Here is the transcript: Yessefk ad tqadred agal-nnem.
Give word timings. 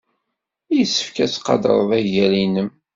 Yessefk 0.75 1.15
ad 1.23 1.31
tqadred 1.31 1.91
agal-nnem. 1.99 2.69